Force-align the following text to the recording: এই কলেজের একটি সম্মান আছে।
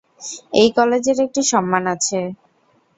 এই 0.53 0.69
কলেজের 0.77 1.17
একটি 1.25 1.41
সম্মান 1.51 1.83
আছে। 1.95 2.19